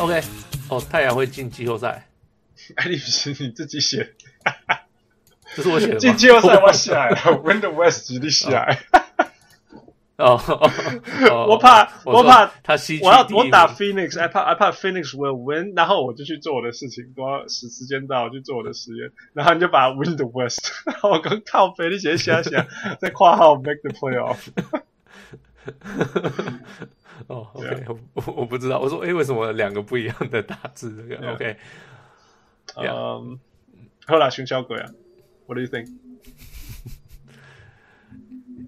[0.00, 0.22] OK，
[0.70, 2.06] 哦，太阳会进季后赛。
[2.76, 4.14] 哎，你不是你自己写？
[5.54, 5.96] 这是我写的。
[5.98, 7.14] 进季后赛我写了，
[7.44, 8.48] Win the West 你写。
[10.16, 10.38] 哦，
[11.48, 22.66] 我怕，我怕他西我要我打 Phoenix，I 怕 I 怕 Phoenix will win，然后我就去做我的事情，我要时时间到我去做我的实验，然后你就把 Win the West，我刚靠飞，你写写写，
[23.00, 24.48] 在括号 Make the playoff。
[27.28, 27.84] 哦， OK，
[28.14, 30.96] 我我不知道，我说，哎，为什么两个不一样的大字？
[30.96, 31.56] 这个 OK，
[32.76, 33.38] 嗯，
[34.06, 34.86] 好啦，熊小鬼啊
[35.46, 35.88] ，What do you think？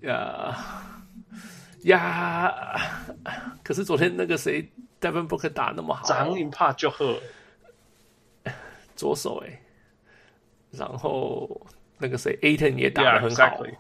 [0.07, 0.89] 呀。
[1.85, 2.81] 呀！
[3.65, 7.19] 可是昨天那个谁，Devin Booker 打那么好，长你怕就喝。
[8.95, 9.61] 左手哎，
[10.71, 11.61] 然后
[11.99, 13.75] 那个谁，Ayton 也打的很好，yeah, exactly.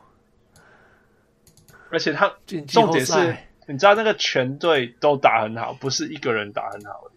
[1.91, 2.27] 而且他
[2.66, 7.10] 重点是，你知道那个全队都打很好，不是一个人打很好，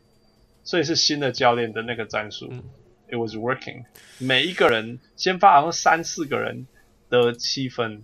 [0.64, 2.64] 所以是新的教练的那个战术、嗯、
[3.10, 3.86] ，It was working，
[4.20, 6.68] 每一个人先发好像三四个人
[7.10, 8.04] 得七分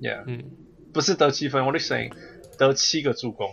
[0.00, 0.44] ，Yeah，嗯。
[0.94, 2.12] 不是得七分，我的声音
[2.56, 3.52] 得七个助攻。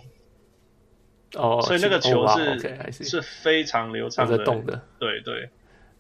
[1.33, 5.49] 哦，所以那个球是、oh, okay, 是非常流畅的，在动的，对对。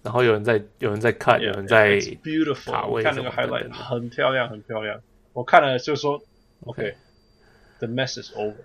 [0.03, 5.01] 然后有人在有人在看，yeah, 有人在 beautiful 看那个 highlight 很漂亮，很漂亮。
[5.33, 6.21] 我看了就说
[6.61, 8.55] ，OK，the、okay, mess is over，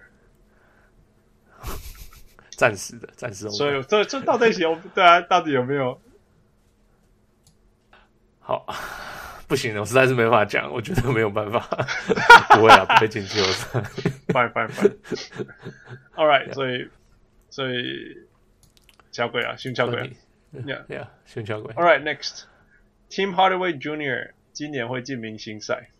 [2.50, 3.50] 暂时的，暂时。
[3.50, 5.20] 所以这这到底有对啊？
[5.20, 6.00] 到底有没有？
[8.40, 8.66] 好。
[9.48, 11.60] 不行了，我实在是没办法讲，我觉得没有办法，
[12.50, 13.80] 不会啊，不会进季后赛。
[14.26, 14.96] Fine, fine, fine.
[16.16, 16.90] All right，所以
[17.48, 18.26] 所以
[19.12, 20.16] 小鬼啊，熊小鬼
[20.52, 21.72] ，Yeah，Yeah，熊小鬼。
[21.74, 22.42] All right, next,
[23.08, 24.32] Tim Hardaway Jr.
[24.52, 25.90] 今年会进明星赛。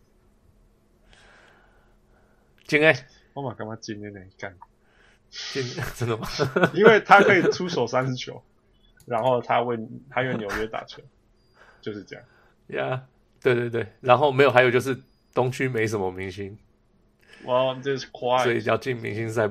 [2.66, 4.20] 进哎，我嘛干嘛进的呢？
[4.38, 4.54] 干
[5.30, 5.62] 进
[5.94, 6.26] 真的吗？
[6.74, 8.42] 因为他可以出手三十球，
[9.06, 9.78] 然后他为
[10.10, 11.02] 他为纽约打球，
[11.80, 12.24] 就是这样。
[12.68, 13.00] Yeah.
[13.42, 14.96] 对对对，然后没有，还有就是
[15.32, 16.58] 东区没什么明星，
[17.44, 19.48] 哇，这是夸，所以要进明星赛，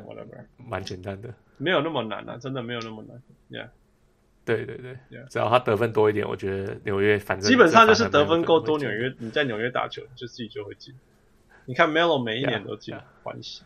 [0.57, 3.69] 蛮简单的，没有那么难啊，真的没有那么难，Yeah，
[4.44, 5.25] 对对对，Yeah.
[5.29, 10.94] 只要他得分多一点，我觉得纽约反正基本上就是得分够多，纽约你在纽约打球就自己就会进。
[11.66, 13.64] 你看 Melo 每一年都进，欢喜，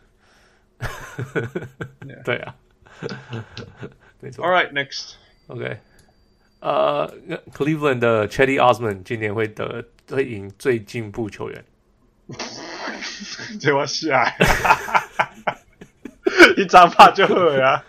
[2.24, 2.54] 对啊，
[4.20, 4.44] 没错。
[4.44, 5.14] All right, next,
[5.48, 5.78] OK，
[6.60, 9.84] 呃、uh,，Cleveland 的 Cedi Osman 今年会得。
[10.10, 11.64] 会赢最进步球员，
[13.60, 14.34] 这我下，
[16.58, 17.84] 一张牌就好呀。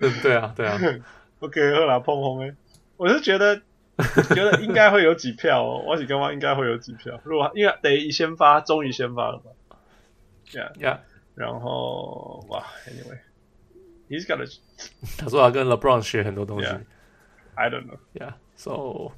[0.00, 0.76] 嗯，对啊，对啊。
[1.38, 2.52] OK，好啦，碰碰哎，
[2.96, 3.62] 我是觉得，
[4.34, 5.82] 觉得应该会有几票哦。
[5.86, 7.20] 我是干嘛应该会有几票？
[7.24, 9.76] 如果因为等于先发，终于先发了嘛。
[10.50, 10.98] Yeah, yeah.
[11.34, 14.46] 然后哇，Anyway，he's got a，
[15.16, 16.66] 他说他跟 LeBron 学很多东西。
[16.66, 16.82] Yeah,
[17.54, 17.98] I don't know.
[18.14, 19.12] Yeah, so.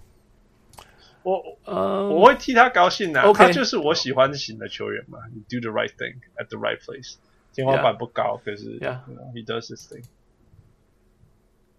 [1.23, 3.27] 我呃，我会替他高兴的、啊。
[3.27, 5.19] Okay, 他就是我喜欢型的球员嘛。
[5.33, 7.15] You do the right thing at the right place。
[7.55, 10.05] 天花板不高，可是 Yeah, you know, he does his thing。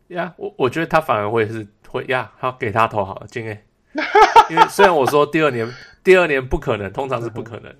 [0.07, 3.63] 呀，我我觉得他反而会是会呀，好给他投好了，进 A。
[4.49, 5.67] 因为虽然我说第二年
[6.03, 7.75] 第二年不可能，通常是不可能，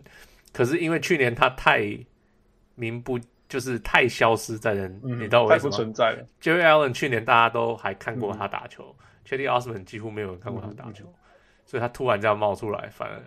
[0.53, 1.97] 可是因为去年他太
[2.75, 5.69] 名不就是太消失在人，嗯、你知道为什么？
[5.69, 6.25] 太不存在了。
[6.41, 11.06] Jarrett Allen 去年大家都还看过他打球 c h a d d y Osman 几乎没有人看过他打球。
[11.06, 11.14] 嗯
[11.68, 13.19] 所以他突然这样冒出来，反而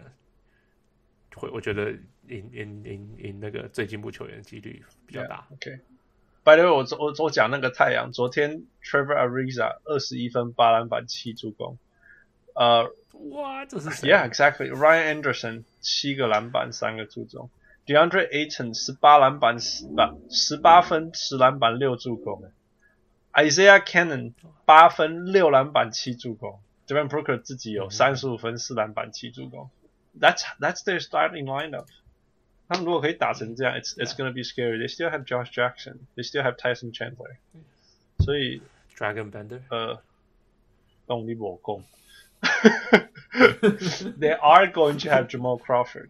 [1.35, 1.91] 会我觉得
[2.29, 5.45] 赢赢赢赢那个最进步球员的几率比较大。
[5.59, 5.81] Yeah,
[6.49, 11.79] OK，by the way，我我我讲那个太阳，昨天 Trevor Ariza 二十一分八篮板七助攻，
[12.55, 12.91] 呃，
[13.31, 17.51] 哇，这是？Yeah，exactly，Ryan Anderson 七个篮板三个助攻
[17.87, 22.43] ，DeAndre Ayton 十八篮板十八十八分十篮板六助攻
[23.35, 24.33] ，Isaiah Cannon
[24.65, 26.61] 八分六篮板七助攻。
[26.87, 29.69] Devin Booker 自己有三十五分四篮板七助攻
[30.19, 31.85] ，That's That's their starting lineup。
[32.68, 34.78] 他们如果可以打成这样，It's It's gonna be scary.
[34.78, 36.00] They still have Josh Jackson.
[36.16, 37.38] They still have Tyson Chandler.
[38.20, 38.62] 所以
[38.96, 40.02] Dragon Bender 呃，
[41.06, 41.84] 动力我攻。
[44.20, 46.10] They are going to have Jamal Crawford.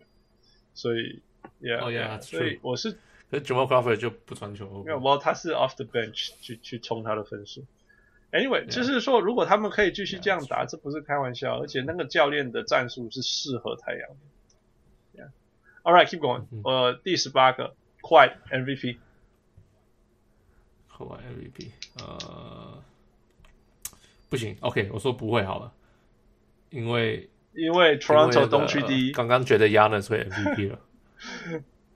[0.73, 1.21] 所以，
[1.61, 2.91] Yeah，哦，Yeah，所以我是，
[3.29, 4.83] 可是 Jamal Crawford 就不传球。
[4.83, 7.65] 没有，我他是 off the bench 去去冲他的分数。
[8.31, 8.67] Anyway，Yeah.
[8.67, 10.69] 就是说，如果他们可以继续这样打，Yeah.
[10.69, 14.15] 这不是开玩笑，而且那个教练的战术是适合太阳的。
[15.82, 16.44] All right, keep going。
[16.64, 18.98] 呃，第十八个，Quiet MVP。
[20.90, 21.70] Quiet MVP，
[22.00, 22.82] 呃，
[24.28, 25.72] 不行，OK，我说不会好了，
[26.70, 30.78] 因为因为 Toronto 东区第一，刚刚觉得 Giannis 会 MVP 了，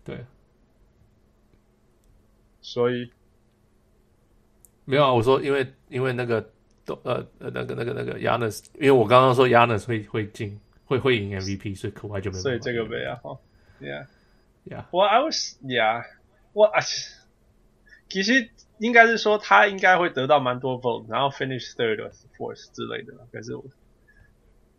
[0.04, 0.24] 对，
[2.60, 3.10] 所以。
[4.84, 6.40] 没有啊，我说因为因为那个
[6.84, 12.42] 都呃呃那个那个那个 Giannis，因为我刚刚说 Giannis 会会进会会赢 MVP，所以可外就没有。
[12.42, 13.36] 所以这个没啊哈
[13.82, 14.06] ，Yeah.
[14.64, 16.04] Yeah，我 I was Yeah，
[16.52, 16.80] 我啊
[18.08, 23.64] 其实应该是说他应该会得到蛮多 vote，然后 finish third or fourth 之类的，可是我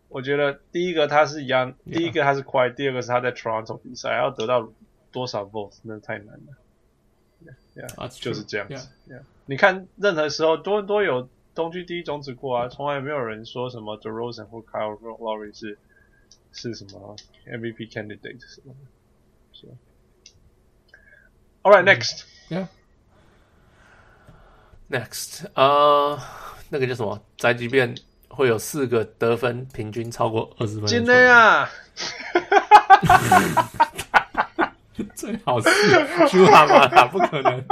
[0.09, 4.71] 我觉得第一个他是 Young，第一个他是快，第二个是他在 Toronto 比赛要得到
[5.11, 6.53] 多少 vote，那太难了。
[7.75, 8.89] Yeah，就是这样子。
[9.09, 15.77] Yeah，你看任何时候多伦多有东区第一种子过啊，从来没有人说什么 d e r o s e n 或 Kyle Lowry 是
[16.53, 17.15] 是什么
[17.45, 18.79] MVP candidate 什么的。
[19.51, 19.67] 是。
[21.63, 22.23] All right, next.
[22.49, 22.67] Yeah.
[24.89, 25.45] Next.
[25.55, 26.19] 呃，
[26.69, 27.21] 那个叫什么？
[27.37, 27.95] 宅急便
[28.29, 30.85] 会有四个得分平均超过二十分。
[30.85, 31.69] 真的呀！
[35.15, 35.69] 最好是
[36.29, 37.65] 朱哈马塔，不可能，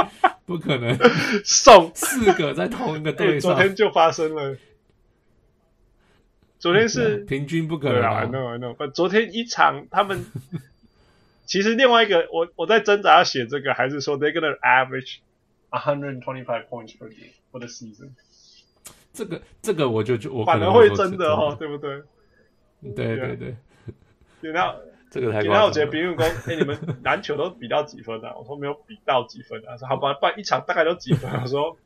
[0.45, 0.97] 不可能
[1.43, 3.51] 送四个在同一个队上。
[3.53, 4.57] 昨天就发生了。
[6.61, 8.03] 昨天是平均不可能。
[8.03, 8.91] I know, I know.
[8.91, 10.23] 昨天一场他们
[11.47, 15.17] 其实另外一个，我我在挣扎要写这个，还是说 they're gonna average
[15.71, 18.11] a hundred and twenty five points per game for the season。
[19.11, 22.03] 这个这个我就就我反而会真的哦，对不对？
[22.95, 24.51] 对对对。
[24.51, 24.75] 然后。
[25.09, 25.41] 这个太。
[25.41, 31.77] 然后我觉得别人说：“哎，你们篮球都比到几分啊？”我说：“没有比到几分啊。”说：“好吧，不然一场大概都几分？”我说：“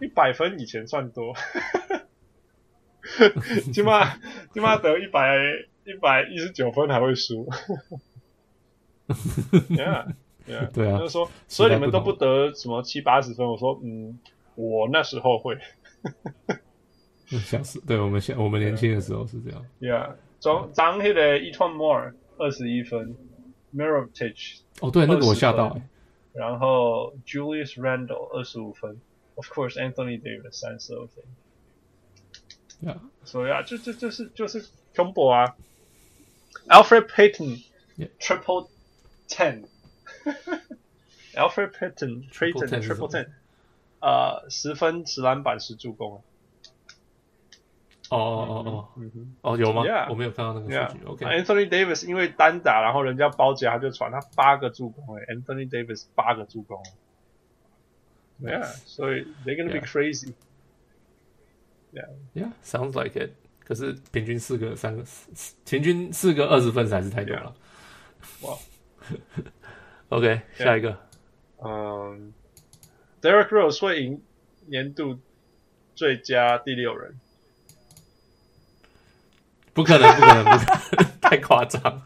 [0.00, 1.36] 一百分以前算多，
[3.72, 4.16] 起码
[4.52, 5.36] 起码得一百
[5.84, 7.48] 一百一十九分还会输。
[9.70, 10.14] ”Yeah,
[10.46, 13.46] yeah，对啊，就是说，所以你们都不得什么七八十分。
[13.46, 14.18] 我说：“嗯，
[14.54, 15.58] 我那时候会。
[17.46, 19.64] ”想是，对我们现我们年轻的时候是这样。
[19.80, 20.14] Yeah。
[20.40, 23.14] 张张黑的 E'Twaun Moore 二十一分
[23.72, 25.78] m i r o t i c h 哦对，那个我吓到。
[26.32, 28.98] 然后 Julius Randle 二十五分
[29.34, 31.22] ，Of course Anthony Davis 三十二分。
[32.82, 35.54] Yeah，所以啊，就就就是就是 combo 啊
[36.66, 37.62] ，Alfred Payton
[38.18, 38.68] triple
[39.28, 43.28] ten，Alfred Payton triple ten triple ten，
[44.00, 46.22] 呃，十分十篮板十助攻。
[48.08, 48.88] 哦哦哦哦，
[49.52, 50.98] 哦有吗？Yeah, 我没有看到那个数据。
[51.04, 51.08] Yeah.
[51.08, 51.24] OK。
[51.26, 55.22] Anthony Davis 因为单打，然后人家包夹，他就传他八个助攻哎。
[55.32, 56.82] Anthony Davis 八个助攻。
[58.40, 60.34] Yeah，所以 they're gonna be crazy。
[61.92, 63.30] Yeah，yeah，sounds like it。
[63.64, 65.04] 可是平均四个三个，
[65.64, 67.54] 平均四个二十分还是太多了。
[68.42, 68.56] 哇。
[70.08, 70.96] OK，下一个。
[71.62, 72.32] 嗯
[73.22, 74.20] ，Derrick Rose 会赢
[74.66, 75.18] 年度
[75.94, 77.14] 最佳第六人。
[79.72, 82.02] 不可能，不可能，不可能，太夸张。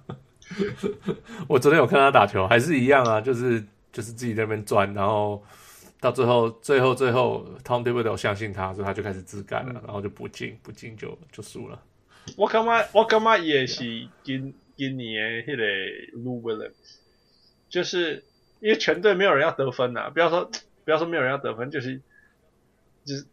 [1.48, 5.42] 我昨天有看他打球，还是一样啊，就是就是自己在那边钻，然后
[6.04, 11.82] 到最后，最后，最后，Tom Thibodeau 相信他，所以他就开始自干了，嗯、然后就不进，不进就就输了。
[12.36, 15.62] 我感觉，我感觉也是今今年那个
[16.18, 16.74] Lou Williams，
[17.70, 18.22] 就是
[18.60, 20.50] 因为全队没有人要得分啊，不要说
[20.84, 22.02] 不要说没有人要得分，就是
[23.06, 23.24] 就是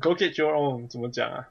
[0.00, 1.48] Go get your own，怎么讲啊？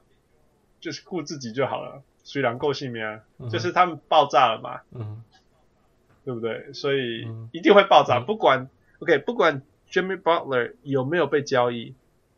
[0.80, 2.02] 就是顾自己就好了。
[2.22, 5.22] 虽然够性命啊，嗯、就是他们爆炸了嘛，嗯、
[6.24, 6.72] 对不对？
[6.72, 9.60] 所以一定会爆炸，嗯、不管 OK，不管
[9.93, 11.95] Jimmy Butler 有没有被交易，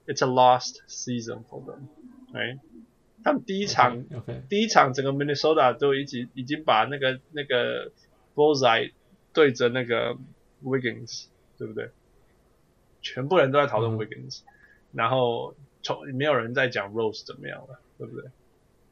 [0.07, 1.87] It's a lost season for them，
[2.33, 2.59] 哎，
[3.23, 4.47] 他们第一场 okay, okay.
[4.47, 7.91] 第一场整个 Minnesota 都已经已经把那个那个
[8.35, 8.93] Bullseye
[9.33, 10.17] 对着那个
[10.63, 11.25] Wiggins，
[11.57, 11.91] 对不对？
[13.01, 14.45] 全部人都在讨论 Wiggins，、嗯、
[14.93, 18.29] 然后从没有人在讲 Rose 怎么样了，对不对？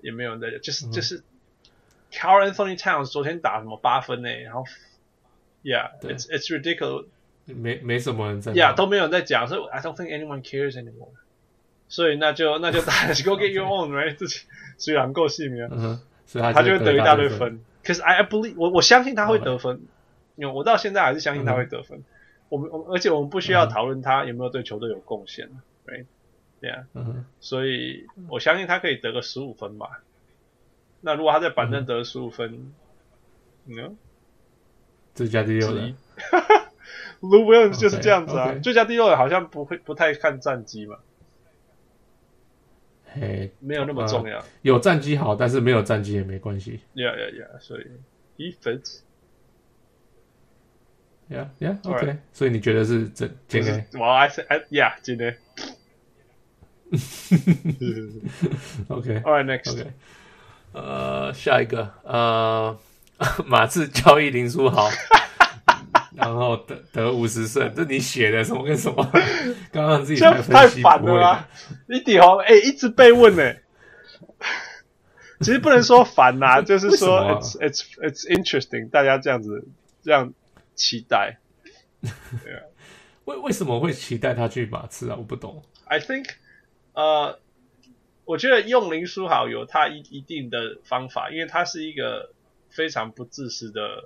[0.01, 1.23] 也没有人在讲，就是、嗯、就是
[2.11, 4.29] Karl Anthony Towns 昨天打什么八分呢？
[4.29, 4.63] 然后，
[5.63, 7.05] Yeah，it's 对 it's ridiculous，
[7.46, 11.10] 没没什么人在，Yeah，都没有人在讲，所以 I don't think anyone cares anymore。
[11.88, 14.16] 所以那就那就大家 Go get your own，right？
[14.16, 14.46] 自己
[14.78, 17.60] 虽然够细腻，嗯，所以他就会得一大堆分。
[17.84, 19.82] 可是 I believe 我我相信他会得分，
[20.36, 22.02] 因为我到现在还是相信他会得分。
[22.48, 25.50] 我们我们而且我们不需要讨论他有没有对球队有贡献
[25.86, 26.06] ，right？
[26.60, 30.02] 对啊，嗯，所以我相信他可以得个十五分吧。
[31.02, 32.72] 那如果他在板凳得十五分，
[33.66, 33.96] 嗯，
[35.14, 35.94] 最佳第六人
[37.24, 38.54] ，Lou Williams 就是这样子啊。
[38.62, 40.98] 最佳第六人好像不会不太看战绩嘛，
[43.12, 44.44] 嘿，没有那么重要。
[44.62, 46.80] 有战绩好，但是没有战绩也没关系。
[46.94, 47.60] Yeah, yeah, yeah.
[47.60, 47.86] 所以
[48.36, 49.00] he fits.
[51.30, 51.78] Yeah, yeah.
[51.90, 52.18] OK.
[52.32, 53.34] 所以你觉得是真？
[53.48, 55.38] 今天？Well, I said, yeah, 今天。
[58.88, 59.72] OK，All right, next.
[59.72, 59.90] OK，
[60.72, 62.78] 呃，下一个，呃，
[63.46, 64.88] 马刺交易林书豪，
[66.14, 69.04] 然后得得五十胜，这你写的什么跟什么？
[69.72, 71.48] 刚刚自己太烦了啦？
[71.88, 73.62] 你底红哎，一直被问哎。
[75.40, 79.66] 其实不能说烦呐、啊， 就是说 it's it's it's interesting，大家这样子
[80.02, 80.32] 这样
[80.74, 81.38] 期待。
[82.00, 82.62] 对啊，
[83.24, 85.16] 为为什么会期待他去马刺啊？
[85.18, 85.62] 我不懂。
[85.86, 86.30] I think，
[86.94, 87.38] 呃，
[88.24, 92.30] 我觉得用林书豪有他一一定的方法，因为他是一个
[92.70, 94.04] 非常不自私的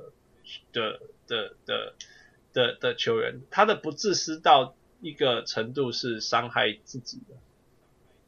[0.73, 1.95] 的的的
[2.53, 7.37] 的的球员，他的不自私到一个程度是伤害自己的，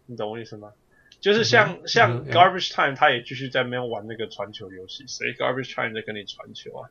[0.06, 0.72] 你懂我意思吗？
[1.20, 6.88] 就是像、嗯、像 Garbage Time，他也继续在那边玩那个传球游戏，谁 Garbage Time 在跟你传球啊？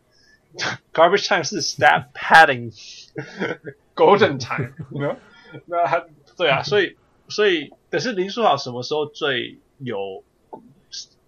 [0.94, 5.18] Garbage Time 是 Stat Padding，Golden Time， 那
[5.66, 6.06] 那他
[6.38, 6.98] 对啊，所以
[7.28, 10.24] 所以可是林书豪什么时候最有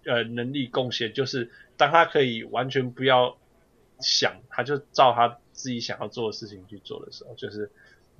[0.04, 1.12] 呃能力贡献？
[1.12, 3.36] 就是当他可以完全不要
[4.02, 7.70] 想，他就照他自己想要做的事情去做的时候，就是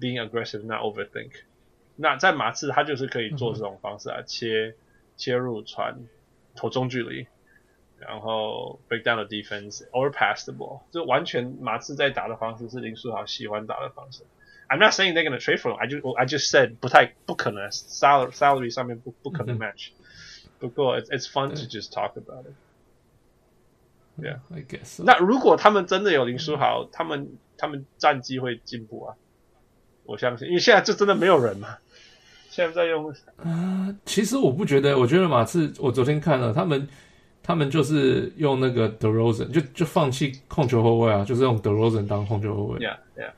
[0.01, 1.33] Being aggressive，not overthink。
[1.97, 4.75] 那在马刺，他就是可以做这种方式啊，嗯、切
[5.17, 6.07] 切入传
[6.57, 7.27] 投中距离，
[7.99, 14.23] 然后 break down the defense，or pass the ball，就完全马刺在打的方式是林书豪喜欢打的方式。
[14.69, 20.05] I'm not saying they're gonna trade for him，I just I just said 不太不可能，salary salary 上面不不可能 match、嗯。
[20.59, 22.55] 不过 it's it's fun to just talk about it。
[24.19, 25.05] Yeah，I guess so。
[25.05, 29.15] 那如果他们真的有林书豪，他们他们战绩会进步啊。
[30.05, 31.79] 我相信，因为现在就真的没有人嘛。
[32.51, 33.15] 现在在用啊、
[33.45, 36.87] 呃，其实我不觉得，我觉得马刺，我昨天看了他们，
[37.43, 42.07] 他们就是用那个 d e r o s e n 就就放弃控球后卫啊，就是用 d e r o s e n
[42.07, 42.79] 当控球后卫。
[42.81, 43.31] Yeah, yeah.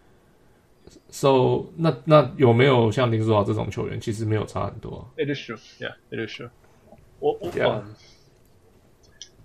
[1.10, 4.00] So 那那有没有像林书豪这种球员？
[4.00, 5.08] 其实没有差很多。
[5.16, 6.50] It is true, yeah, it is true.
[7.20, 7.84] 我我 Yeah.、um,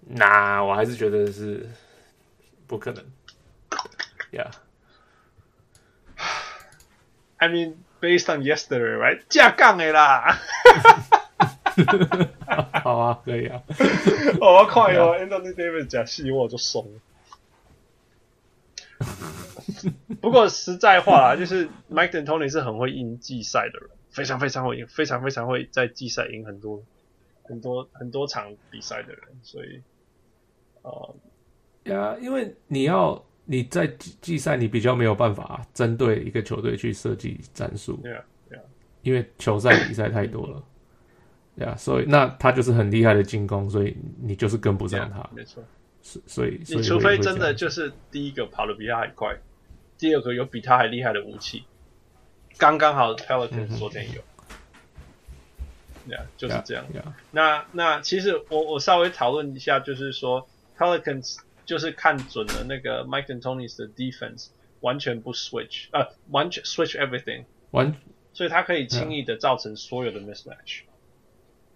[0.00, 1.70] 那我还是觉得是
[2.66, 3.04] 不可能
[4.32, 4.50] ，Yeah。
[7.36, 9.20] I mean, based on yesterday, right？
[9.28, 10.36] 架杠的啦，
[12.82, 13.62] 好啊，可以啊。
[14.40, 16.90] 我要看哦，Anthony Davis 假戏我就怂。
[20.26, 26.82] 不过实在话啦，就是 Mike D'Antoni 是很会赢季赛的人，非常非常会赢，非常非常会在季赛赢很多
[27.44, 29.80] 很多很多场比赛的人，所以，
[30.82, 31.14] 呃，
[31.84, 33.86] 呀，因为你要你在
[34.20, 38.60] 季赛，你比较没有办法针对一个球队去设计战术，yeah, yeah.
[39.02, 40.60] 因为球赛比赛太多了，
[41.64, 45.24] 呀，所以那他就是很厉害的进攻，所以你就是跟不上他。
[45.32, 45.62] 没错，
[46.02, 49.38] 所以，你除非真的就是第一个跑得比他还快。
[49.98, 51.64] 第二个有比他还厉害的武器，
[52.58, 54.22] 刚刚好 Pelicans 昨天有，
[56.06, 56.84] 对啊，就是这样。
[56.92, 57.12] Yeah, yeah.
[57.30, 64.48] 那那其实我我稍微讨论一下，就是说 Pelicans 就是看准了那个 Mike D'Antoni 的 defense，
[64.80, 67.94] 完全不 switch，呃，完全 switch everything，完，
[68.32, 70.82] 所以他可以轻易的造成所有的 mismatch。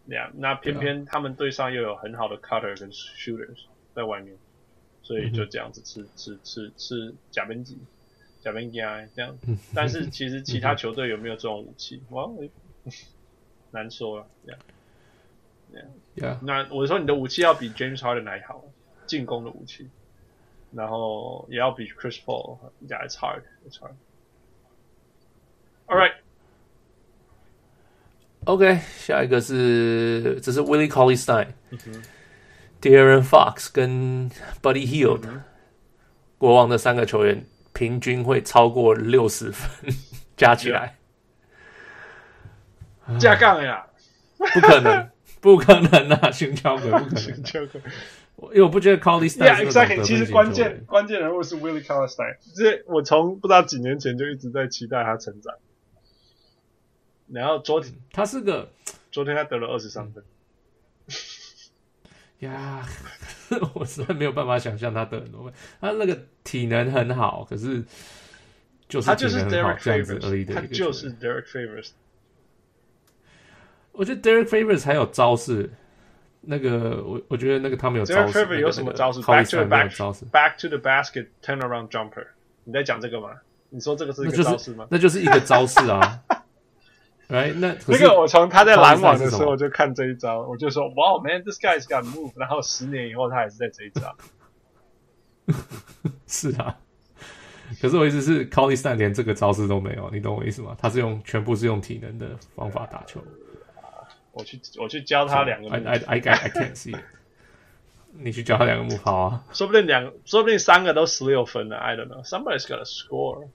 [0.09, 4.37] 对啊，那偏偏他们队上又有很好的 cutter 跟 shooters 在外面，
[5.03, 7.79] 所以就这样子吃吃吃吃假边机。
[8.40, 9.38] 假面枪这样，
[9.75, 12.02] 但是其实其他球队有没有这种武器？
[12.11, 12.28] 哇，
[13.70, 14.26] 难说了。
[14.44, 14.61] 这样，
[16.16, 18.64] 这样，那我说你的武器要比 James Harden 还好，
[19.06, 19.88] 进攻的武器，
[20.73, 22.59] 然后也要比 Chris Paul。
[22.88, 23.94] Yeah, it's hard, it's hard.
[25.87, 26.14] All right.
[28.47, 31.49] OK，下一个是这是 Willie Cauley-Stein、
[32.80, 34.30] De'Aaron Fox 跟
[34.62, 35.42] Buddy Hield，
[36.38, 37.44] 国王的三个球员。
[37.81, 39.91] 平均会超过六十分，
[40.37, 40.99] 加起来，
[43.19, 43.87] 加杠呀，
[44.37, 45.11] 不可能，
[45.41, 47.17] 不可能啊，熊桥鬼 不可能、啊。
[47.17, 47.81] 熊桥鬼，
[48.51, 50.03] 因为我不觉得 Cauley-Stein Yeah, exactly。
[50.03, 55.55] 其实关键关键人物是 Willie Cauley-Stein，这我从不知道几年前就一直在期待他成长。
[57.29, 58.71] 然后昨天他是个，
[59.11, 60.23] 昨天他得了二十三分。
[62.41, 62.87] 呀，
[63.75, 67.83] 我实在没有办法想象他得很多分，他那个体能很好，可是
[68.88, 71.90] 就是他就是 Derek 而已的，他就是 Derek Favors。
[73.92, 75.71] 我觉得 Derek Favors 还有招式，
[76.42, 82.26] 那个我我觉得那个他们有招式，有什么招式？Back to the basket, back to the basket, turn around jumper。
[82.64, 83.30] 你在讲这个吗？
[83.71, 84.87] 你说这个是一个招式吗？
[84.90, 86.21] 那就是一个招式啊。
[87.31, 87.55] Right?
[87.55, 92.33] 那那个我从他在篮网的时候我就看这一招，我就说，Wow man，this guy's got move。
[92.35, 94.17] 然后十年以后他还是在这一招。
[96.27, 96.77] 是啊，
[97.81, 100.77] 可是我意思是，Cauley-Stein 连这个招式都没有，你懂我意思吗？
[100.77, 103.23] 他是用全部是用体能的方法打球。
[104.33, 106.99] 我去我去教他两个 I I I I can't see。
[108.13, 112.25] 你去教他两个 move 好啊，说不定两说不定三个都十六分了，I don't know。
[112.25, 113.49] Somebody's got to score。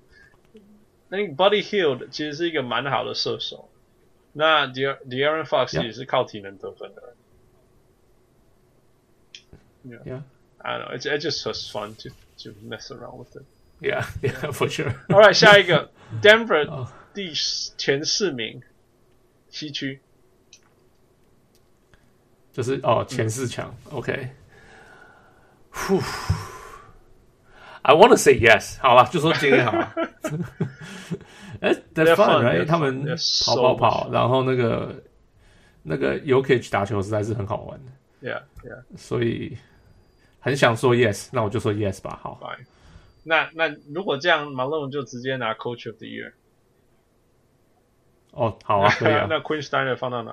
[1.09, 3.69] 那 Buddy Hield 其实是一个蛮好的射手，
[4.33, 7.13] 那 De'Aaron Fox 也是靠体能得分的。
[9.85, 10.21] Yeah, yeah.
[10.57, 10.97] I don't know.
[10.97, 12.09] It's it just was fun to
[12.39, 13.45] to mess around with it.
[13.79, 14.95] Yeah, yeah, for sure.
[15.09, 15.91] All right，下一个
[16.24, 17.31] Denver 第
[17.77, 18.63] 前四名
[19.50, 20.01] 西区，
[22.51, 23.75] 就是哦前四强。
[23.91, 24.29] OK，
[25.69, 26.01] 呼。
[27.87, 29.93] I want to say yes，好吧，就说今天好了。
[31.61, 32.65] 哎，That's fun，right？
[32.65, 33.05] 他们
[33.45, 35.03] 跑跑跑，然后那个
[35.83, 37.91] 那个 Jokic 打球实在是很好玩的。
[38.27, 38.97] Yeah，Yeah。
[38.97, 39.55] 所以
[40.39, 42.19] 很想说 yes，那我就说 yes 吧。
[42.23, 42.39] 好。
[42.41, 42.65] Fine.
[43.23, 46.31] 那那如果这样，Malone 就直接拿 Coach of the Year。
[48.31, 49.27] 哦，好啊，可以啊。
[49.29, 50.31] 那 Queen Snyder 放到哪？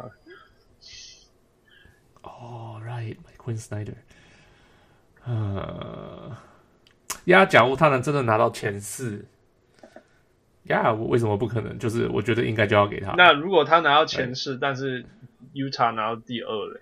[2.23, 3.97] 哦，Right，my Queen Snyder。
[5.27, 6.35] 呃。
[7.27, 9.25] 呀，假如他能真的拿到前四，
[10.65, 11.79] 呀，我为什么不可能？
[11.79, 13.15] 就是我觉得应该就要给他。
[13.17, 15.05] 那如果他拿到前四，但是
[15.55, 16.81] Utah 拿到第二嘞？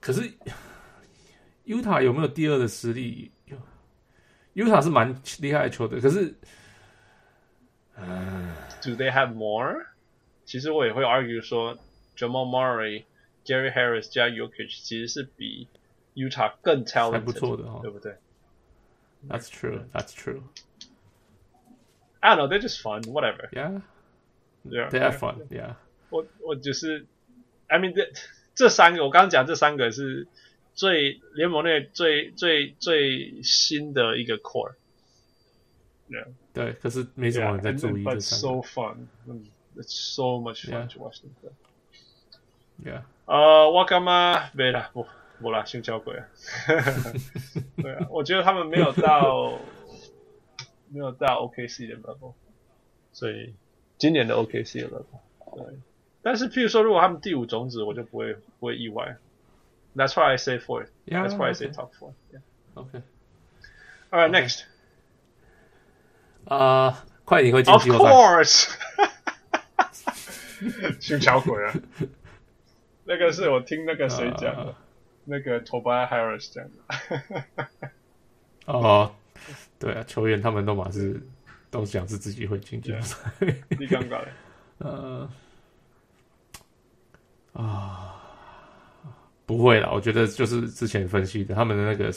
[0.00, 0.30] 可是
[1.64, 3.30] Utah 有没有第二的实力
[4.54, 6.34] ？Utah 是蛮厉害的球队，可是，
[7.96, 8.52] 嗯
[8.82, 9.86] ，Do they have more？
[10.44, 11.78] 其实我也会 argue 说
[12.16, 13.04] ，Jamal Murray、
[13.46, 15.68] Gary Harris 加 Yokich 其实是比。
[16.15, 18.17] Utah 更 talented，还不错的哈，对不对？
[19.27, 19.85] That's true.
[19.93, 20.43] That's true.
[22.19, 22.47] I don't know.
[22.47, 23.03] They're just fun.
[23.03, 23.49] Whatever.
[23.51, 23.81] Yeah.
[24.63, 24.89] Yeah.
[24.89, 25.47] They have fun.
[25.49, 25.75] Yeah.
[26.09, 27.05] 我我就是，
[27.67, 28.09] I mean，这
[28.55, 30.27] 这三个我刚刚讲这三个是
[30.73, 36.27] 最联盟内最最最新的一个 core。Yeah.
[36.53, 38.57] 对，可是没什么人在注意这三个。
[38.57, 39.07] But so fun.
[39.75, 41.51] It's so much fun to watch them play.
[42.83, 43.03] Yeah.
[43.25, 44.89] 呃，我干嘛没了？
[44.93, 45.05] 不。
[45.42, 46.26] 不啦，性交鬼啊！
[47.82, 49.58] 对啊，我觉得他们没有到
[50.88, 52.32] 没有到 OKC 的 level，
[53.12, 53.54] 所以
[53.98, 55.20] 今年的 OKC 的 level。
[55.56, 55.64] 对，
[56.22, 59.16] 但是譬如说，如果他们第五种子，我就不会不会意外。
[59.94, 60.88] That's why I say fourth.
[61.04, 62.14] Yeah, That's why I say top four.
[62.32, 62.40] Yeah.
[62.74, 63.02] Okay.
[64.10, 64.62] All right, next.
[66.46, 68.10] 啊，快艇会进季后赛。
[68.10, 68.70] Of course.
[71.00, 71.74] 性交鬼啊！
[73.04, 74.74] 那个是我听那个谁讲的。
[75.24, 77.44] 那个 Tobias Harris 这样的，
[78.66, 79.12] 哦，
[79.78, 81.20] 对啊，球员他们都嘛是
[81.70, 84.28] 都想是自己会进季后赛，你尴尬了，
[84.78, 85.30] 呃，
[87.52, 88.20] 啊，
[89.46, 92.12] 不会啦，我觉得就是之前分析的，他们的那个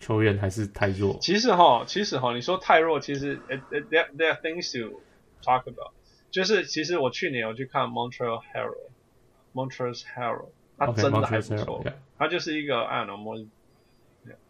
[0.00, 1.16] 球员还是太弱。
[1.20, 5.00] 其实哈，其实哈，你说太弱，其实 there there are things to
[5.42, 5.92] talk about，
[6.30, 10.48] 就是其实我去年我去看 Montreal Harrell，Montreal Harrell。
[10.86, 13.46] 他真的还不错，okay, 他就是一个 I don't know more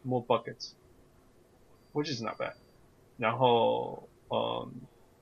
[0.03, 2.55] more buckets，which is not bad。
[3.18, 4.71] 然后，嗯，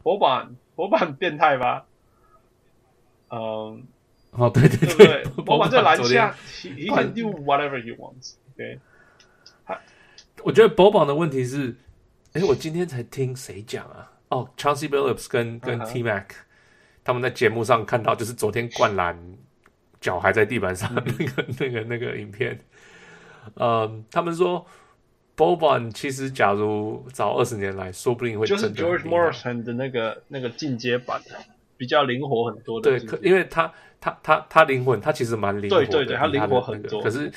[0.02, 1.86] 博板博板很变态吧？
[3.30, 3.84] 嗯，
[4.30, 5.24] 哦对对对？
[5.44, 8.34] 博板在篮下，he he can do whatever he wants。
[8.54, 8.80] OK，
[9.66, 9.78] 他
[10.42, 11.76] 我觉得博板的问题是，
[12.32, 14.12] 哎，我今天才听谁讲啊？
[14.28, 16.34] 哦，Chauncey Billups 跟跟 T Mac，、uh.
[17.02, 19.18] 他们在节目上看到，就是昨天灌篮。
[20.00, 22.58] 脚还在地板上， 那个、那个、那个影片，
[23.56, 24.66] 嗯，他们说
[25.36, 31.20] ，Boban 其实假如早二十年来说不定会就是 George Morrison 的那个那个进阶版，
[31.76, 32.98] 比较灵活很多的。
[32.98, 37.02] 对，可因为他他他他灵魂，他其实蛮灵活的，对对对，他灵活很多。
[37.02, 37.30] 可是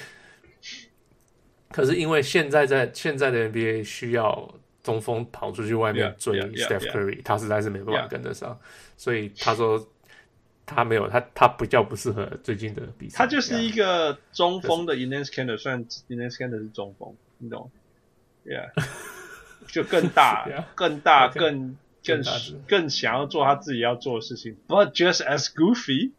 [1.69, 8.57] 可是因为现在在现在的 NBA 需要中锋跑出去外面追 Steph Curry，他实在是没办法跟得上，
[8.95, 9.85] 所以他说。
[10.73, 13.17] 他没有他他比较不适合最近的比赛。
[13.17, 17.71] 他就是一个中锋的然 Enes Kanter 是中锋，你懂
[18.45, 18.71] ？Yeah，
[19.67, 22.23] 就更大、 更大、更更
[22.67, 26.11] 更想要做他自己要做的事情，But just as goofy。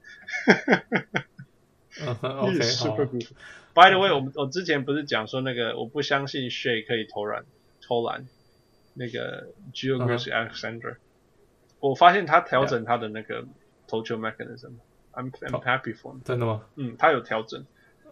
[2.07, 3.29] OK，super goofy。
[3.75, 7.45] By the way，我们我之前不是讲说那个我不相信 Shay 可以投篮
[7.87, 8.27] 投篮，
[8.95, 10.97] 那个 Gilgeous-Alexander，
[11.81, 13.43] 我发现他调整他的那个。
[13.43, 13.49] 投
[14.02, 16.22] 球 mechanism，I'm I'm happy for him。
[16.22, 16.66] 真的吗？
[16.76, 17.64] 嗯，他有调整，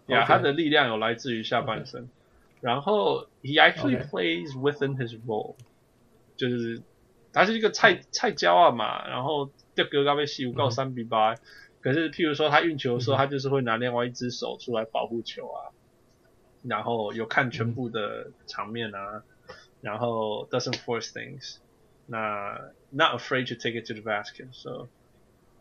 [0.07, 2.09] 呀，他的力量有来自于下半身。
[2.61, 5.55] 然后 he actually plays within his role，
[6.37, 6.81] 就是
[7.33, 9.07] 他是一个菜菜椒啊嘛。
[9.07, 11.35] 然后这个高被西五告三比八，
[11.81, 15.75] 可是譬如说他运球的时候，他就是会拿另外一只手出来保护球啊。
[16.63, 19.23] 然后有看全部的场面啊，
[19.81, 21.57] 然后 doesn't force things，
[22.05, 24.87] 那 not afraid to take it to the basket，so。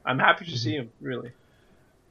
[0.03, 0.89] I'm happy to see him.
[1.01, 1.31] Really,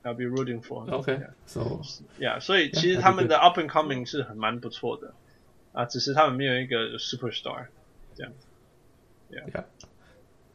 [0.05, 0.91] I'll be rooting for him.
[0.95, 1.81] Okay, so
[2.19, 2.41] yeah.
[2.41, 5.15] 所以其实他们的 up and coming 是很蛮不错的
[5.73, 7.67] 啊，只是他们没有一个 superstar
[8.15, 8.47] 这样子。
[9.31, 9.65] Yeah，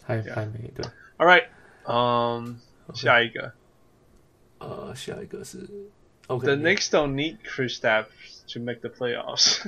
[0.03, 0.86] 还还没对。
[1.17, 1.47] All right，
[1.84, 2.60] 嗯，
[2.93, 3.53] 下一个，
[4.60, 5.67] 呃，下一个是
[6.27, 9.62] OK。The Knicks don't need Kristaps to make the playoffs。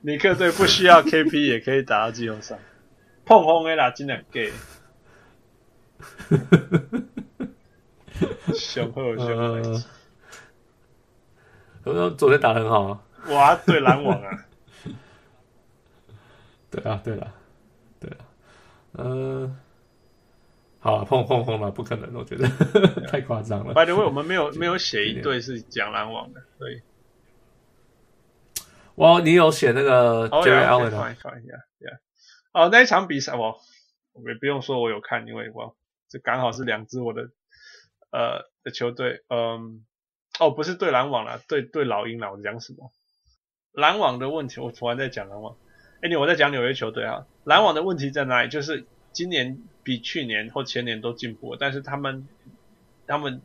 [0.00, 2.58] 尼克队不需要 KP 也可以打到季后赛。
[3.24, 4.52] 碰红 A 啦，真的 gay。
[6.01, 7.47] 呵呵呵呵
[8.19, 9.81] 呵，雄厚雄厚。
[11.83, 13.01] 我说昨天打得很好啊！
[13.29, 14.45] 哇，对篮网 啊！
[16.69, 17.33] 对啊，对了，
[17.99, 18.17] 对啊，
[18.93, 19.57] 嗯，
[20.79, 22.47] 好啊，碰碰碰了，不可能，我觉得
[23.07, 23.73] 太夸张了。
[23.73, 26.81] By the way，我们没有 没有写一队是讲篮网的，所以，
[28.95, 31.15] 哇，你有写那个 Allen 啊。
[32.53, 33.59] 哦，那一场比赛，我
[34.13, 35.75] 我也不用说，我有看，因为我。
[36.11, 37.29] 这刚好是两支我的
[38.11, 39.85] 呃的球队，嗯，
[40.41, 42.29] 哦，不是对篮网啦，对对老鹰啦。
[42.33, 42.91] 我讲什么？
[43.71, 45.55] 篮网的问题，我突然在讲篮网。
[46.01, 47.25] 哎，你我在讲纽约球队啊。
[47.45, 48.49] 篮网的问题在哪里？
[48.49, 52.27] 就是今年比去年或前年都进步，但是他们
[53.07, 53.41] 他们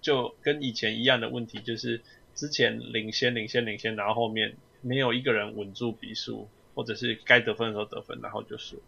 [0.00, 2.00] 就跟以前一样的问题，就是
[2.36, 8.80] 之前领先领先领先，然后后面没有一个人稳住比数，或者是该得分的时候得分，然后就输。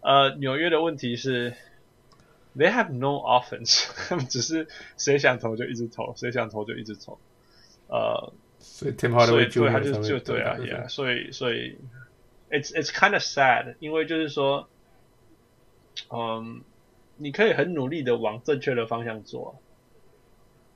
[0.00, 1.54] 呃，纽约的问题是。
[2.54, 7.18] They have no offense，他们只是谁想投就一直投，谁想投就一直投。
[7.88, 11.78] 呃，所以 Tim Hardaway 对他就就对啊，Yeah，所以所以
[12.50, 14.68] ，it's it's kind of sad，因为就是说，
[16.10, 16.62] 嗯，
[17.16, 19.58] 你可以很努力的往正确的方向做，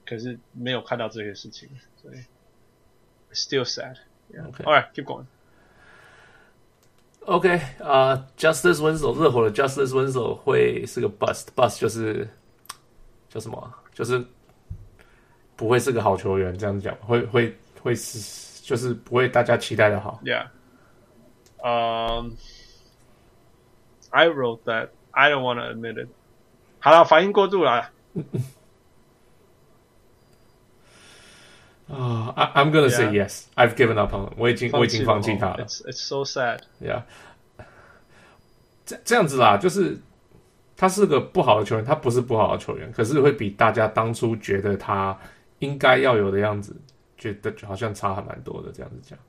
[0.06, 1.68] 可是没有看到这些事情，
[2.00, 2.16] 所以
[3.32, 3.96] still sad。
[4.32, 5.26] Yeah，All right，keep going。
[7.26, 12.28] OK 啊、，Justice Winslow 热火的 Justice Winslow 会是个 bust，bust 就是
[13.28, 13.74] 叫什么？
[13.92, 14.24] 就是
[15.56, 20.20] 不会是个好球员，这样子讲，会会会是就是不会大家期待的好。
[20.22, 20.46] Yeah，
[21.64, 22.30] 嗯、
[24.10, 24.90] um,，I wrote that.
[25.10, 26.08] I don't want to admit it.
[26.78, 27.90] 好了，反应过度了。
[31.88, 33.47] 啊、uh, I'm gonna say yes.
[33.53, 33.67] Yeah.
[33.67, 34.31] I've given up on.
[34.38, 35.65] 我已经我已经放弃他了。
[35.65, 36.62] It's it's so sad.
[36.79, 37.03] Yeah.
[38.86, 39.99] 这这样子啦，就是
[40.77, 45.19] 他是个不好的球员，他不是不好的球员，可是会比大家当初觉得他
[45.60, 46.73] 应该要有的样子，
[47.17, 48.71] 觉得好像差还蛮多的。
[48.71, 49.19] 这样子讲。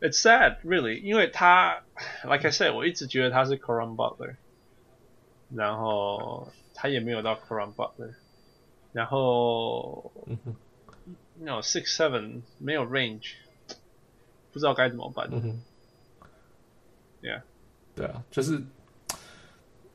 [0.00, 1.80] It's sad, really，因为他，
[2.24, 4.34] like I said，我一直觉得他是 Caron Butler，
[5.54, 8.12] 然后他也没有到 Caron Butler，
[8.92, 10.12] 然后。
[11.39, 13.33] No six seven 没有 range，
[14.51, 15.27] 不知道该怎么办。
[15.31, 15.61] 嗯哼
[17.21, 17.41] ，Yeah，
[17.95, 18.59] 对啊，就是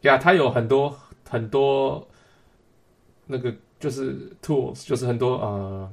[0.03, 0.97] 呀，他有很多
[1.29, 2.09] 很多
[3.27, 5.93] 那个就是 tools，就是很多呃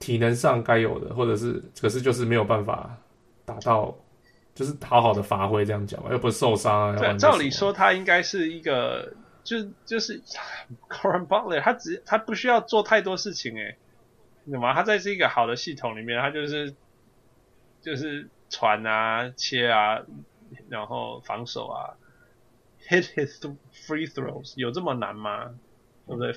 [0.00, 2.98] 体能上该有的，或者是可是就是没有办法
[3.44, 3.96] 达到，
[4.52, 6.98] 就是好好的发挥这样讲吧，又不是受伤啊。
[6.98, 10.20] 对，照理说他应该是一个，就就是
[10.90, 13.76] Coron Butler，他只他不需要做太多事情诶。
[14.50, 14.72] 什么？
[14.72, 16.74] 他在这个好的系统里面，他就是
[17.80, 20.04] 就是传啊、切啊，
[20.68, 21.96] 然后防守啊
[22.88, 23.40] ，hit his
[23.72, 24.54] free throws。
[24.56, 25.58] 有这么难吗？
[26.06, 26.36] 对不对？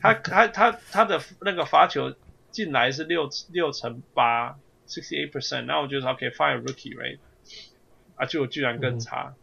[0.00, 2.14] 他他他他的那个罚球
[2.50, 5.62] 进来是六六乘八，sixty eight percent。
[5.66, 7.18] 那我觉得他可以发一个 rookie，right？
[8.16, 9.34] 啊，就居然更差。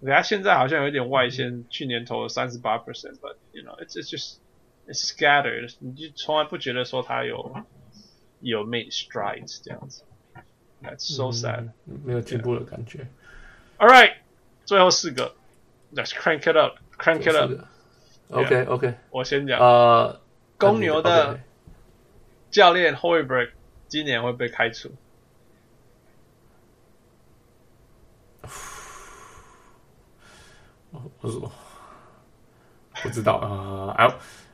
[0.00, 4.36] 对，他现在好像有点外线，去年投了三十八 percent，but you know it's it's just。
[4.88, 7.64] Scattered，你就从来不觉得说他有
[8.40, 10.02] 有 made strides 这样子
[10.82, 13.06] ，That's so sad，、嗯、没有进步的感觉。
[13.78, 14.14] All right，
[14.64, 15.34] 最后四个
[15.94, 17.50] ，Let's crank it up，crank it up。
[18.30, 19.60] OK OK，我先讲。
[19.60, 20.20] 呃，
[20.56, 21.40] 公牛的
[22.50, 23.52] 教练 h o y b e r g
[23.88, 24.90] 今年会被开除。
[30.90, 31.52] 我我
[33.02, 33.94] 不知道啊。
[33.98, 34.08] 哎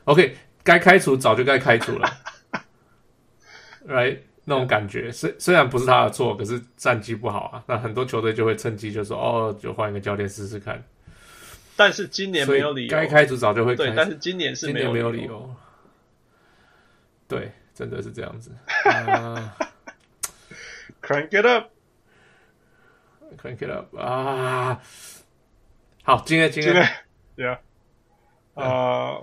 [0.05, 2.07] ，OK，该开除早就该开除了。
[3.87, 10.83] Right，那种感觉，虽虽然不是他的错，可是战绩不好啊，那很多球队就会趁机就说，哦，就换一个教练试试看。
[11.75, 13.85] 但是今年没有理由，该开除早就会开。
[13.85, 15.53] 对，但是今年是没有没有理由。
[17.27, 18.51] 对，真的是这样子。
[18.85, 19.43] uh,
[21.01, 21.45] Crank it
[23.37, 24.81] up，Crank it up 啊！
[26.03, 26.73] 好，今天今天
[27.35, 27.59] ，Yeah，
[28.55, 29.19] 啊。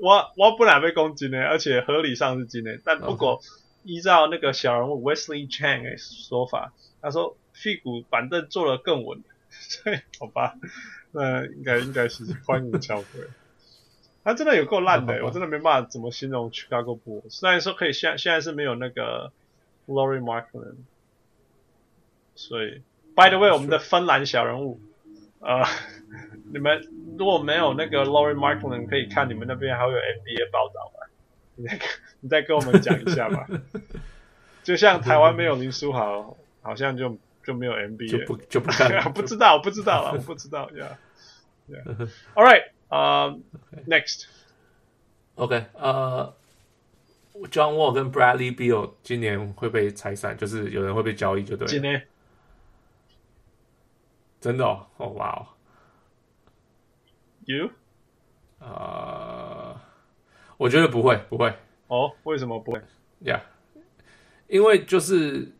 [0.00, 3.40] 我我本来被攻击呢，而且合理上是今年，但不过
[3.82, 10.54] 依照那个小人物 Wesley Chang 的说法，他说屁股板凳坐得更稳， 所以好吧，
[11.10, 13.26] 那应该应该是欢迎桥队。
[14.22, 17.30] 他真的有够烂的，我真的没办法怎么形容 Chicago Bulls。
[17.30, 19.32] 虽然说可以现现在是没有那个
[19.88, 20.76] Lauri Markkanen，
[22.36, 22.82] 所以
[23.16, 24.78] By the way，我们的芬兰小人物，
[25.40, 25.64] 呃。
[26.50, 31.06] 你们如果没有那个 Lauri Markkanen 可以看，你们那边还会有 NBA 报道吗？
[31.56, 31.78] 你 再
[32.20, 33.46] 你再跟我们讲一下吧。
[34.62, 40.70] 就像台湾没有林书豪，好像就就没有 NBA，就不就不看 不知道，不知道了，我不知道。
[40.70, 40.96] Yeah,
[41.68, 42.08] yeah.
[42.34, 43.40] All right, um,
[43.88, 44.26] next.
[45.34, 46.34] OK，呃、
[47.34, 51.70] uh,，John Wall 跟 Bradley Beal 今年会被拆散，就是有人会被交易，就对了。
[51.70, 52.06] 今年
[54.40, 55.57] 真的哦，哦哇哦。
[57.48, 57.70] You？
[58.58, 59.80] 啊，uh,
[60.58, 61.48] 我觉得不会，不会。
[61.86, 62.78] 哦，oh, 为什么不会？
[63.20, 63.40] 呀
[63.74, 63.80] ，yeah,
[64.48, 65.50] 因为就是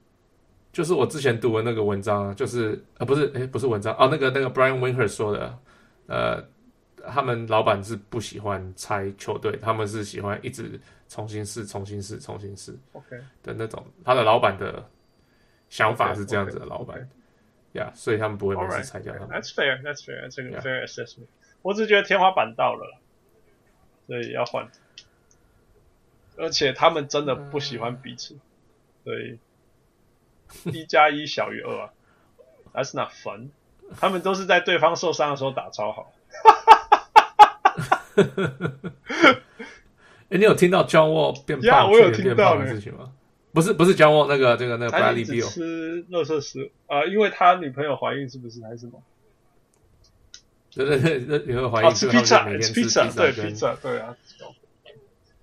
[0.70, 5.58] 就是我之前读的那个文章，就是呃，不是，诶，不是文章哦，那个那个 Brian Windhorst 说的，
[6.08, 6.44] 呃，
[7.10, 12.78] 他们老板是不喜欢拆球队，他们是喜欢一直重新试、重新试、重新试。
[12.92, 14.86] OK 的那种，他的老板的
[15.70, 17.08] 想法是这样子的，老板，
[17.72, 19.30] 呀，所以他们不会每次拆掉他们。
[19.30, 19.80] That's fair.
[19.82, 20.28] That's fair.
[20.28, 21.28] That's a fair assessment.
[21.62, 22.98] 我只觉得天花板到了，
[24.06, 24.68] 所以要换。
[26.36, 28.38] 而且他们真的不喜欢彼此，
[29.04, 29.38] 所以
[30.66, 31.90] 一加一小于二啊。
[32.72, 33.48] That's not fun。
[33.98, 36.12] 他们都是在对方受伤的时候打超好。
[40.28, 43.12] 哎，你有听到 John Wall 变胖、去年变胖的事情吗？
[43.52, 49.02] 不是，不是 John Wall 那个这个那个 Bradley Beal 吃垃圾食啊，因为他女朋友怀孕，是不是还是什么？
[50.86, 52.12] 对对对，那你会怀疑是他
[52.44, 54.16] 们每天吃披萨，对披萨，对啊，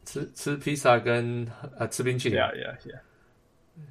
[0.06, 1.45] 吃吃披萨跟
[1.78, 2.78] 呃吃冰淇淋，呀呀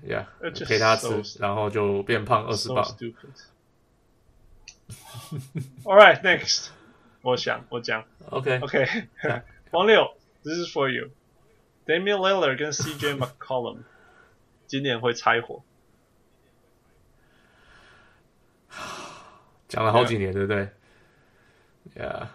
[0.06, 0.26] 呀，呀，
[0.66, 2.82] 陪他吃，然后就变胖二十磅。
[5.84, 6.68] All right, next，
[7.20, 8.58] 我想我讲，OK。
[8.60, 8.86] OK，
[9.70, 11.10] 王六，This is for you。
[11.86, 13.80] Damian Lillard 跟 CJ McCollum
[14.66, 15.62] 今年会拆伙，
[19.68, 20.70] 讲了好几年，对不对？
[21.94, 22.30] 呀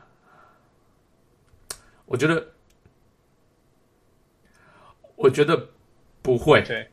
[1.70, 1.76] ，yeah.
[2.06, 2.48] 我觉得，
[5.16, 5.70] 我觉得
[6.22, 6.62] 不会。
[6.64, 6.90] 对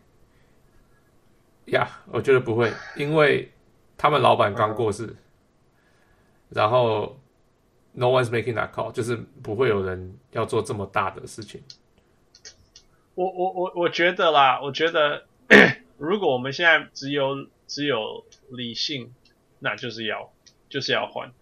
[1.66, 3.52] 呀我觉得不会，因为
[3.96, 5.16] 他们老板刚过世，uh.
[6.50, 7.18] 然后
[7.92, 11.62] no one's making that call，就是不会有人要做这么大的事情。
[13.14, 15.26] 我我我我觉得啦，我觉得
[15.98, 19.12] 如果我们现在只有只有理性，
[19.58, 20.30] 那就是要
[20.68, 21.32] 就是要换。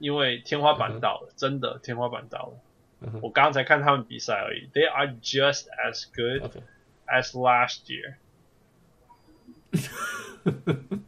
[0.00, 1.32] 因为天花板到了，uh.
[1.36, 3.08] 真的天花板到了。
[3.08, 3.20] Uh.
[3.22, 6.62] 我刚才看他们比赛而已，They are just as good
[7.06, 8.16] as last year。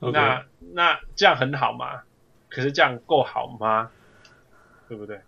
[0.00, 2.02] 那那这样很好吗？
[2.48, 3.90] 可是这样够好吗？
[4.88, 5.20] 对不对？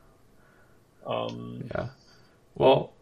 [1.05, 1.91] 嗯，呀，
[2.55, 2.93] 我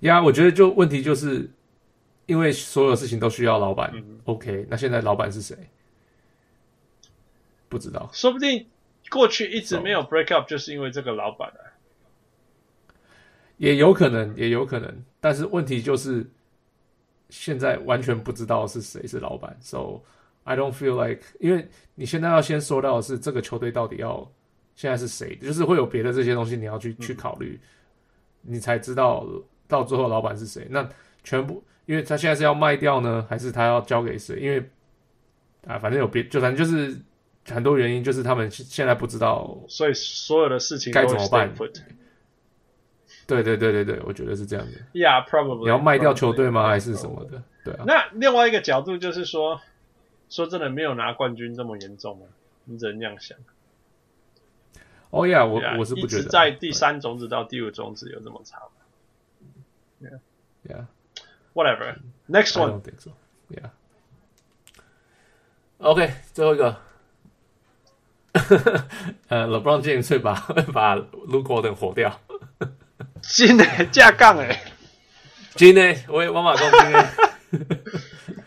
[0.00, 1.50] 呀，我觉得就问题就是，
[2.26, 3.90] 因为所有事情都需要老板。
[3.92, 4.04] Uh.
[4.24, 5.56] OK，那现在老板是谁？
[7.72, 8.66] 不知道，说不定
[9.08, 11.64] 过去一直没有 break up，就是因为这个老板啊，
[13.56, 15.04] 也有可能，也有可能。
[15.20, 16.22] 但是问题就是，
[17.30, 19.56] 现在完全不知道是谁是老板。
[19.62, 20.02] So
[20.44, 24.30] I don't feel like，因为你现在要先说到的是这个球队到底要
[24.74, 27.58] 现在是谁，就是会有别的这些东西你要去、嗯、去考虑，
[28.42, 29.26] 你才知道
[29.66, 30.66] 到最后老板是谁。
[30.68, 30.86] 那
[31.24, 34.38] 全部，因为他现在是要卖掉呢，还是他要交给谁？
[34.40, 34.62] 因为
[35.66, 36.94] 啊，反正有别，就反正就是。
[37.46, 41.52] 很多原因就是他们现在不知道，所以所有的事情该怎么办？
[43.26, 44.72] 对对对对对，我觉得是这样的。
[44.92, 45.62] Yeah, probably.
[45.62, 46.66] 你要卖掉球队吗？
[46.68, 47.42] 还是什么的？
[47.64, 47.84] 对啊。
[47.86, 49.60] 那另外一个角度就是说，
[50.28, 52.26] 说真的，没有拿冠军这么严重吗？
[52.64, 53.38] 你只能这样想。
[55.10, 58.60] 哦呀，我我是不觉得在第三种子到第五种子有这么长。
[60.00, 60.18] Yeah,
[60.66, 60.86] yeah.
[61.54, 61.96] whatever.
[62.28, 62.70] Next one.
[62.70, 63.10] don't think so.
[63.48, 63.70] Yeah.
[65.78, 66.76] OK，最后一个，
[69.28, 70.34] 呃，LeBron James 会把
[70.72, 72.20] 把 Luke Walton 火掉。
[73.20, 74.62] 今天架杠哎。
[75.54, 77.10] 今天我也妈妈说今天。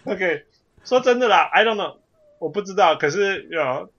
[0.05, 0.45] OK，
[0.83, 1.97] 说真的啦，I don't know，
[2.39, 2.95] 我不知道。
[2.95, 3.91] 可是有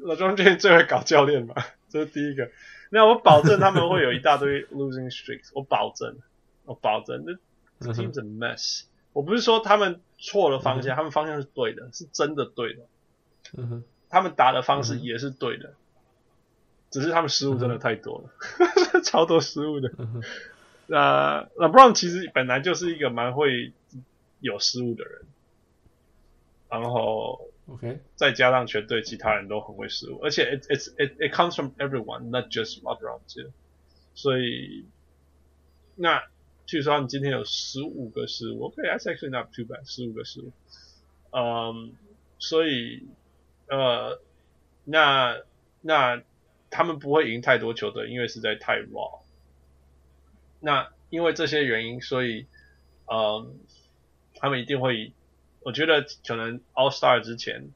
[0.00, 1.54] LeBron James 最会搞教练嘛，
[1.90, 2.50] 这是第一个。
[2.90, 6.16] 那我保证他们会有一大堆 losing streaks，我保证，
[6.64, 7.24] 我保证。
[7.80, 8.84] 这 team's a mess。
[9.12, 12.80] 我不是说他们错了方向，他们方向是对的，是真的对的。
[13.56, 15.74] 嗯哼，他们打的方式也是对的，
[16.90, 18.30] 只是他们失误真的太多了，
[19.04, 19.90] 超多失误的。
[20.86, 23.72] 那 LeBron 其实本来就是一个蛮会
[24.40, 25.22] 有失误的人，
[26.70, 33.50] 然后 OK，再加上全队其他人都很会失误，而且 it it it it comes from everyone, not just LeBron too。
[34.14, 34.84] 所以
[35.96, 36.22] 那。
[36.70, 40.52] 据说他们今天有十五个失误，OK，that's、okay, actually not too bad，十五个失误，
[41.30, 41.94] 嗯，
[42.38, 43.06] 所以
[43.68, 44.20] 呃，
[44.84, 45.40] 那
[45.80, 46.22] 那
[46.70, 49.20] 他们不会赢太多球队，因为实在太 raw。
[50.60, 52.46] 那因为这些原因，所以
[53.06, 53.58] 嗯，
[54.34, 55.12] 他们一定会，
[55.60, 57.70] 我觉得可能 All Star 之前，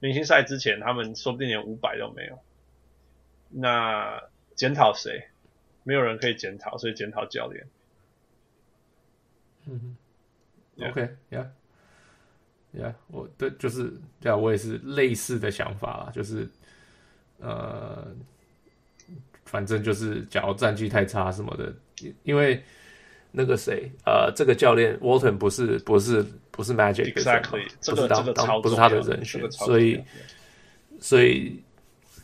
[0.00, 2.38] 明星赛之前，他们说不定连五百都没有。
[3.48, 4.22] 那
[4.54, 5.28] 检讨谁？
[5.84, 7.66] 没有人可以检讨，所以检讨教练。
[9.66, 9.96] 嗯
[12.76, 16.48] 哼，OK，Yeah，Yeah，我对，就是这样，我也是类似的想法啦，就是
[17.38, 18.06] 呃，
[19.44, 21.74] 反正就是假如战绩太差什么的，
[22.22, 22.62] 因为
[23.30, 30.02] 那个谁，呃，这个教练 Walton 不是不是不是 Magic 的，Exactly，不是当、这个、当不是他的人选，这个、所以
[31.00, 31.62] 所以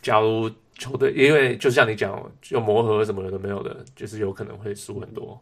[0.01, 5.39] 假如球队，因为就像你讲，就磨合什么的都没有的，就是有可能会输很多。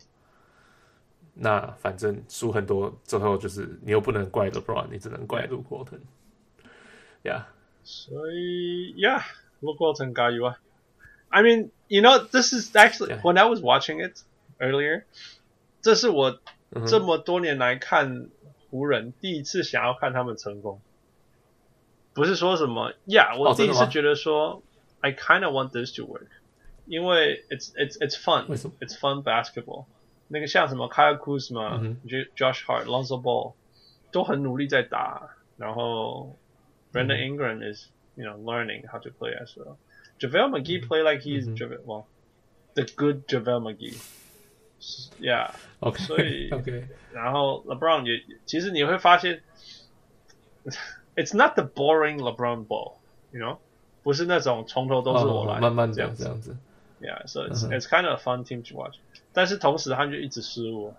[1.34, 7.44] 那反正输很多之后，就是你又不能怪 LeBron，你只能怪 Luke Walton，Yeah，
[7.84, 10.58] 所以 Yeah，Luke Walton 加油啊！
[11.28, 14.22] I mean, you know, this is actually when I was watching it
[14.58, 15.04] earlier，
[15.82, 16.40] 这是我
[16.86, 18.30] 这么多年来看
[18.70, 20.80] 湖人第一次想要看他们成功。
[22.14, 24.62] 不是说什么，Yeah，我第一次觉得说，
[25.00, 26.28] I kind of want this to work，
[26.86, 29.84] 因为 it's it's it's fun，it's fun basketball。
[30.30, 31.96] 那个像什么 Kyle Kuzma 嘛，
[32.36, 33.54] Josh Hart、Lonzo Ball
[34.10, 36.36] 都很努力在打，然后
[36.92, 39.76] Brandon Ingram is you know learning how to play as well.
[40.18, 42.06] JaVale McGee play like he's JaVale well
[42.74, 43.96] the good JaVale McGee.
[45.20, 45.54] Yeah.
[45.80, 45.98] OK.
[46.02, 46.86] 所以 OK.
[47.12, 49.42] 然后 LeBron 也其实你会发现，
[51.14, 52.94] It's not the boring LeBron ball,
[53.32, 53.58] you know，
[54.02, 56.56] 不是那种从头都是我来，慢慢这样这样子。
[57.00, 58.96] Yeah, so it's it's kind of a fun team to watch.
[59.33, 60.93] 但是同时他就一直失误，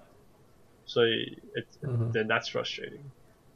[0.86, 3.00] 所以 it then that's frustrating。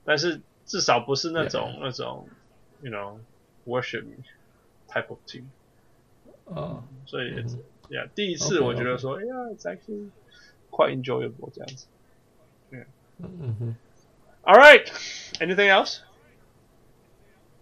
[0.05, 2.29] 但是至少不是那种那种
[2.83, 3.19] ，you know
[3.67, 4.05] worship
[4.89, 5.45] type of team。
[6.45, 7.43] 啊，所以
[7.89, 10.11] yeah 第一次我觉得说，哎呀，it's actually
[10.71, 11.87] quite enjoyable 这样子。
[12.71, 12.87] 嗯
[13.19, 13.77] 嗯哼。
[14.43, 14.87] All right,
[15.41, 16.01] anything else?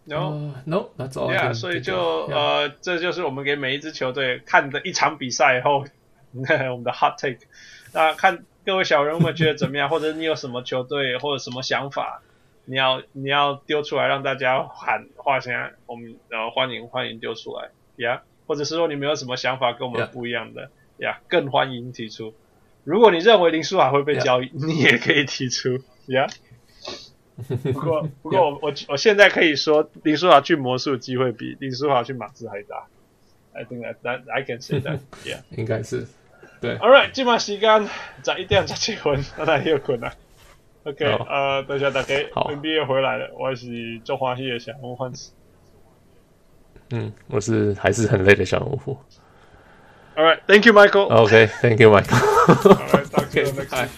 [0.05, 1.33] No, no, that's all.
[1.33, 1.96] Yeah，所以就
[2.27, 5.87] 呃，这就是我们给每一支球队看的一场比赛后。
[6.70, 7.46] 我们的 hot take，
[7.92, 9.88] 那看各位小人物们觉得怎么样？
[9.88, 12.22] 或者你有什么球队或者什么想法，
[12.64, 15.52] 你要你要丢出来让大家喊话声，
[15.86, 18.20] 我们然后欢迎欢迎丢出来呀！Yeah?
[18.46, 20.68] 或者是说你们有什么想法跟我们不一样的呀
[20.98, 21.14] ？Yeah.
[21.14, 22.34] Yeah, 更欢迎提出。
[22.84, 26.26] 如果你认为林书豪会被交易.你也可以提出呀。
[27.36, 27.72] Yeah?
[27.72, 32.86] 不过不过我我我现在可以说林书豪去魔术机会比林书豪去马刺还大。
[33.52, 36.06] I think that that I can say that yeah， 应该是。
[36.60, 37.88] 对，All right，今晚时间
[38.24, 40.12] 十一点十七分，大家又困了。
[40.85, 45.33] OK，呃，等下大家 NBA 回来了，我是中华系的小人物欢喜。
[46.90, 48.98] 嗯，我是还是很累的小红虎。
[50.16, 51.06] All right，Thank you，Michael。
[51.06, 52.18] OK，Thank you，Michael。
[52.44, 53.88] All to you next time。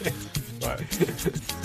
[0.61, 1.56] Bye。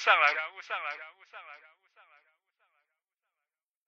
[0.00, 1.19] 上来感悟上来感悟